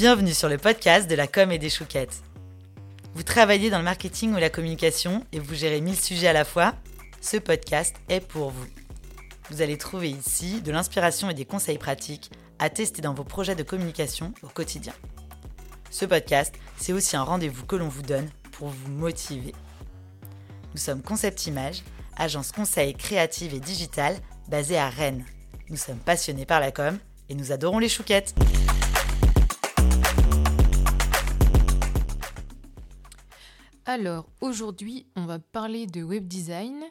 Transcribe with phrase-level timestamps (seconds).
[0.00, 2.22] Bienvenue sur le podcast de la com et des chouquettes.
[3.12, 6.46] Vous travaillez dans le marketing ou la communication et vous gérez mille sujets à la
[6.46, 6.72] fois
[7.20, 8.66] Ce podcast est pour vous.
[9.50, 13.54] Vous allez trouver ici de l'inspiration et des conseils pratiques à tester dans vos projets
[13.54, 14.94] de communication au quotidien.
[15.90, 19.54] Ce podcast, c'est aussi un rendez-vous que l'on vous donne pour vous motiver.
[20.72, 21.82] Nous sommes Concept Image,
[22.16, 24.16] agence conseil créative et digitale
[24.48, 25.26] basée à Rennes.
[25.68, 26.96] Nous sommes passionnés par la com
[27.28, 28.34] et nous adorons les chouquettes.
[33.92, 36.84] Alors, aujourd'hui, on va parler de web design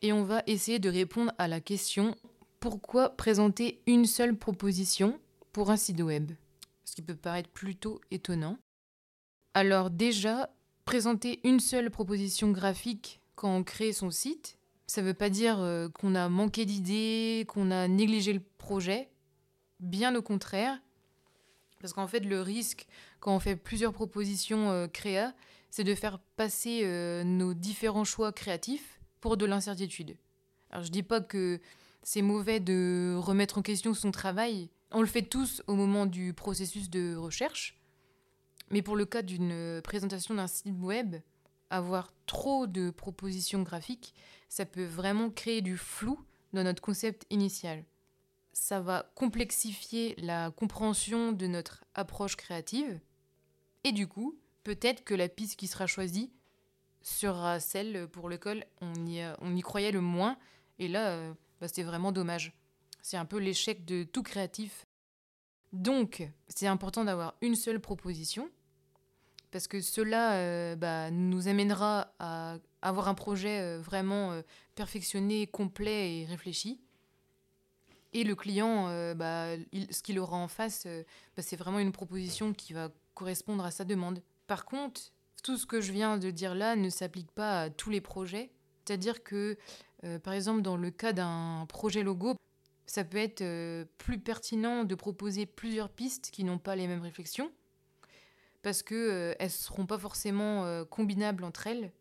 [0.00, 2.14] et on va essayer de répondre à la question
[2.60, 5.18] pourquoi présenter une seule proposition
[5.50, 6.30] pour un site web?
[6.84, 8.58] Ce qui peut paraître plutôt étonnant.
[9.54, 10.48] Alors déjà,
[10.84, 15.58] présenter une seule proposition graphique quand on crée son site, ça ne veut pas dire
[15.58, 19.10] euh, qu'on a manqué d'idées, qu'on a négligé le projet.
[19.80, 20.80] Bien au contraire.
[21.80, 22.86] Parce qu'en fait, le risque,
[23.18, 25.34] quand on fait plusieurs propositions euh, créa,
[25.70, 30.16] c'est de faire passer euh, nos différents choix créatifs pour de l'incertitude.
[30.70, 31.60] Alors je dis pas que
[32.02, 34.70] c'est mauvais de remettre en question son travail.
[34.92, 37.80] On le fait tous au moment du processus de recherche.
[38.70, 41.16] Mais pour le cas d'une présentation d'un site web,
[41.70, 44.14] avoir trop de propositions graphiques,
[44.48, 46.18] ça peut vraiment créer du flou
[46.52, 47.84] dans notre concept initial.
[48.52, 53.00] Ça va complexifier la compréhension de notre approche créative.
[53.84, 56.32] Et du coup, peut-être que la piste qui sera choisie
[57.00, 60.36] sera celle pour laquelle on y, on y croyait le moins.
[60.80, 62.52] Et là, euh, bah, c'est vraiment dommage.
[63.00, 64.84] C'est un peu l'échec de tout créatif.
[65.72, 68.50] Donc, c'est important d'avoir une seule proposition,
[69.52, 74.42] parce que cela euh, bah, nous amènera à avoir un projet euh, vraiment
[74.74, 76.80] perfectionné, complet et réfléchi.
[78.14, 79.56] Et le client, bah,
[79.90, 80.88] ce qu'il aura en face,
[81.36, 84.22] c'est vraiment une proposition qui va correspondre à sa demande.
[84.46, 85.12] Par contre,
[85.42, 88.50] tout ce que je viens de dire là ne s'applique pas à tous les projets.
[88.84, 89.56] C'est-à-dire que,
[90.04, 92.34] euh, par exemple, dans le cas d'un projet logo,
[92.86, 97.02] ça peut être euh, plus pertinent de proposer plusieurs pistes qui n'ont pas les mêmes
[97.02, 97.50] réflexions,
[98.62, 101.92] parce qu'elles euh, ne seront pas forcément combinables entre elles,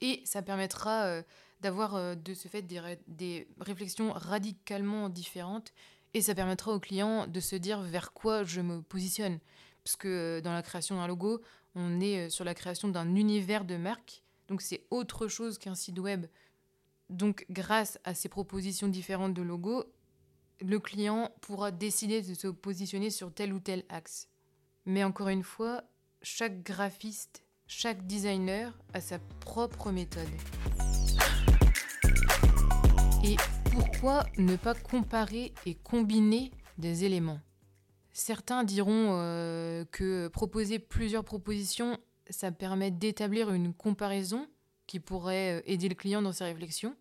[0.00, 1.22] et ça permettra
[1.60, 5.72] d'avoir de ce fait des, des réflexions radicalement différentes,
[6.14, 9.38] et ça permettra au client de se dire vers quoi je me positionne.
[9.84, 11.40] Parce que dans la création d'un logo,
[11.74, 14.22] on est euh, sur la création d'un univers de marque.
[14.48, 16.26] Donc c'est autre chose qu'un site web.
[17.10, 19.84] Donc grâce à ces propositions différentes de logos,
[20.60, 24.28] le client pourra décider de se positionner sur tel ou tel axe.
[24.86, 25.82] Mais encore une fois,
[26.22, 30.28] chaque graphiste, chaque designer a sa propre méthode.
[33.24, 33.36] Et
[33.70, 37.40] pourquoi ne pas comparer et combiner des éléments?
[38.12, 44.46] Certains diront euh, que proposer plusieurs propositions, ça permet d'établir une comparaison
[44.86, 46.94] qui pourrait euh, aider le client dans ses réflexions.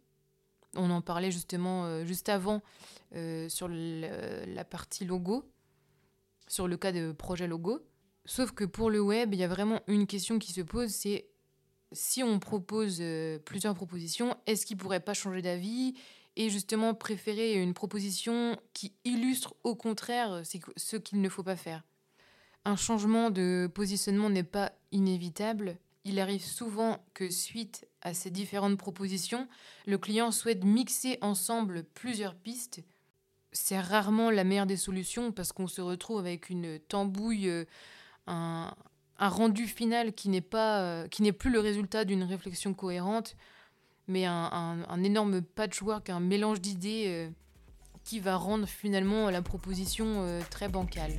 [0.73, 2.61] On en parlait justement euh, juste avant
[3.49, 5.43] sur la partie logo,
[6.47, 7.81] sur le cas de projet logo.
[8.23, 11.27] Sauf que pour le web, il y a vraiment une question qui se pose, c'est
[11.91, 13.03] si on propose
[13.43, 15.93] plusieurs propositions, est-ce qu'il ne pourrait pas changer d'avis?
[16.35, 20.41] Et justement préférer une proposition qui illustre au contraire
[20.77, 21.83] ce qu'il ne faut pas faire.
[22.63, 25.77] Un changement de positionnement n'est pas inévitable.
[26.03, 29.47] Il arrive souvent que suite à ces différentes propositions,
[29.85, 32.83] le client souhaite mixer ensemble plusieurs pistes.
[33.51, 37.65] C'est rarement la meilleure des solutions parce qu'on se retrouve avec une tambouille, euh,
[38.27, 38.73] un,
[39.19, 43.35] rendu final euh, qui n'est plus le résultat d'une réflexion cohérente
[44.07, 47.29] mais un, énorme patchwork, un mélange d'idées euh,
[48.03, 51.13] qui va rendre finalement la proposition euh, très bancale.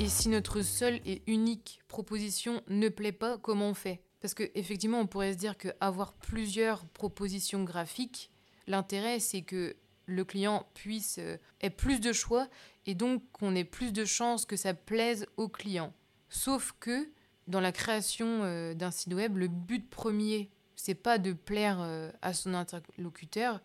[0.00, 4.00] Et si notre seule et unique proposition ne plaît pas, comment on fait?
[4.20, 8.30] Parce qu'effectivement, on pourrait se dire qu'avoir plusieurs propositions graphiques,
[8.66, 12.48] l'intérêt c'est que le client puisse euh, ait plus de choix
[12.86, 15.92] et donc qu'on ait plus de chances que ça plaise au client.
[16.30, 17.10] Sauf que
[17.48, 22.12] dans la création euh, d'un site web, le but premier, c'est pas de plaire euh,
[22.22, 23.60] à son interlocuteur,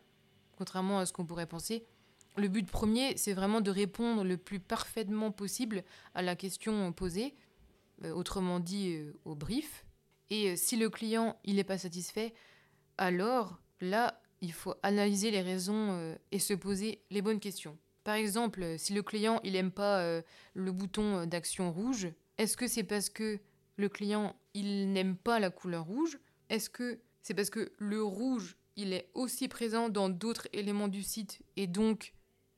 [0.57, 1.85] contrairement à ce qu'on pourrait penser.
[2.37, 5.83] Le but premier, c'est vraiment de répondre le plus parfaitement possible
[6.15, 7.35] à la question posée,
[8.03, 9.85] euh, autrement dit au brief.
[10.29, 12.33] Et si le client il n'est pas satisfait,
[12.97, 17.77] alors là, il faut analyser les raisons et se poser les bonnes questions.
[18.03, 20.21] Par exemple, si le client il aime pas
[20.53, 22.07] le bouton d'action rouge,
[22.37, 23.39] est-ce que c'est parce que
[23.75, 28.57] le client, il n'aime pas la couleur rouge Est-ce que c'est parce que le rouge,
[28.75, 32.13] il est aussi présent dans d'autres éléments du site et donc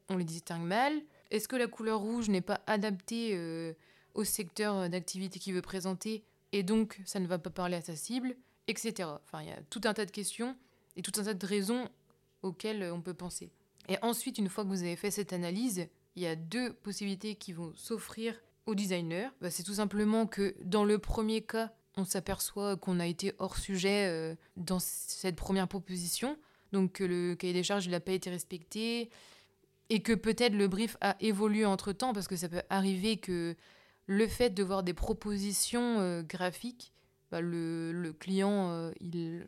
[0.10, 0.94] on les distingue mal?
[1.32, 3.76] Est-ce que la couleur rouge n'est pas adaptée
[4.14, 7.96] au secteur d'activité qu'il veut présenter et donc ça ne va pas parler à sa
[7.96, 8.36] cible,
[8.68, 9.10] etc.
[9.24, 10.56] Enfin, il y a tout un tas de questions
[10.96, 11.90] et tout un tas de raisons
[12.42, 13.52] auxquelles on peut penser.
[13.90, 17.36] Et ensuite, une fois que vous avez fait cette analyse, il y a deux possibilités
[17.36, 19.32] qui vont s'offrir au designer.
[19.42, 23.58] Bah, c'est tout simplement que dans le premier cas, on s'aperçoit qu'on a été hors
[23.58, 26.38] sujet euh, dans cette première proposition,
[26.72, 29.10] donc que le cahier des charges n'a pas été respecté,
[29.90, 33.56] et que peut-être le brief a évolué entre-temps, parce que ça peut arriver que
[34.08, 36.92] le fait de voir des propositions euh, graphiques,
[37.32, 39.46] bah, le, client, euh, il,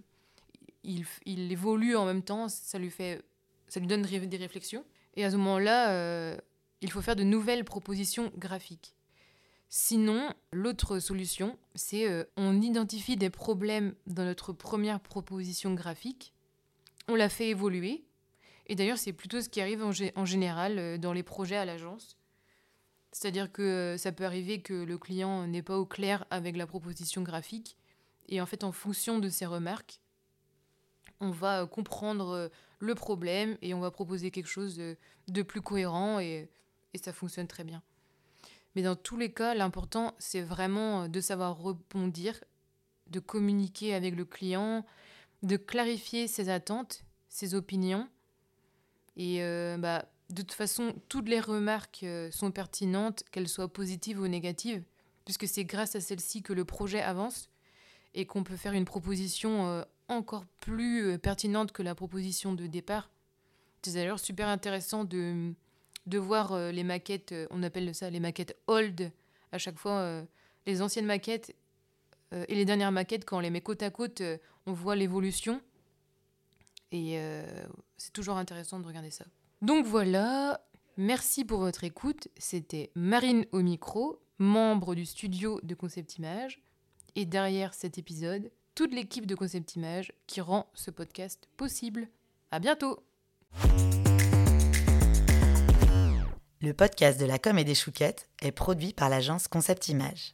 [1.25, 3.21] il, évolue en même temps, ça lui, fait,
[3.67, 4.85] ça lui donne des réflexions.
[5.15, 6.37] Et à ce moment-là,
[6.81, 8.96] il faut faire de nouvelles propositions graphiques.
[9.69, 16.33] Sinon, l'autre solution, c'est euh, on identifie des problèmes dans notre première proposition graphique,
[17.09, 18.05] on la fait évoluer,
[18.67, 22.15] et d'ailleurs c'est plutôt ce qui arrive en, général euh, dans les projets à l'agence.
[23.11, 26.65] C'est-à-dire que euh, ça peut arriver que le client n'est pas au clair avec la
[26.65, 27.75] proposition graphique,
[28.29, 29.99] et en fait en fonction de ses remarques,
[31.19, 36.47] on va comprendre le problème et on va proposer quelque chose de, plus cohérent et
[37.01, 37.81] ça fonctionne très bien.
[38.77, 42.44] Mais dans tous les cas, l'important, c'est vraiment euh, de savoir rebondir,
[43.09, 44.85] de communiquer avec le client,
[45.41, 48.07] de clarifier ses attentes, ses opinions.
[49.15, 54.19] Et euh, bah, de toute façon, toutes les remarques euh, sont pertinentes, qu'elles soient positives
[54.19, 54.83] ou négatives,
[55.25, 57.50] puisque c'est grâce à celles-ci que le projet avance
[58.13, 63.09] et qu'on peut faire une proposition encore plus pertinente que la proposition de départ.
[63.81, 65.56] C'est d'ailleurs super intéressant de
[66.07, 69.12] de voir euh, les maquettes, euh, on appelle ça les maquettes old,
[69.51, 70.24] à chaque fois, euh,
[70.65, 71.56] les anciennes maquettes
[72.50, 74.21] et les dernières maquettes, quand on les met côte à côte,
[74.65, 75.62] on voit l'évolution.
[76.92, 77.18] Et
[77.95, 79.24] c'est toujours intéressant de regarder ça.
[79.62, 80.59] Donc voilà,
[80.98, 82.27] merci pour votre écoute.
[82.38, 86.62] C'était Marine au micro, membre du studio de Concept Image.
[87.15, 92.09] Et derrière cet épisode, toute l'équipe de Concept Image qui rend ce podcast possible.
[92.51, 93.00] À bientôt!
[96.59, 100.33] Le podcast de la com et des chouquettes est produit par l'agence Concept Image.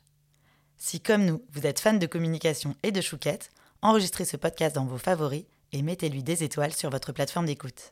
[0.78, 4.86] Si comme nous, vous êtes fan de communication et de chouquettes, enregistrez ce podcast dans
[4.86, 5.44] vos favoris
[5.74, 7.92] et mettez-lui des étoiles sur votre plateforme d'écoute.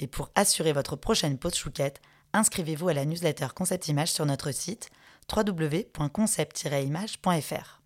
[0.00, 2.00] Et pour assurer votre prochaine pause chouquette,
[2.32, 4.88] inscrivez-vous à la newsletter Concept Image sur notre site
[5.30, 7.82] www.concept-image.fr.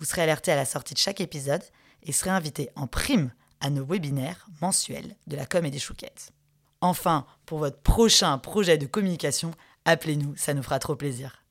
[0.00, 1.62] Vous serez alerté à la sortie de chaque épisode
[2.02, 6.32] et serez invité en prime à nos webinaires mensuels de la com et des chouquettes.
[6.80, 9.50] Enfin, pour votre prochain projet de communication,
[9.84, 11.44] appelez-nous, ça nous fera trop plaisir.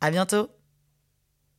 [0.00, 0.48] À bientôt!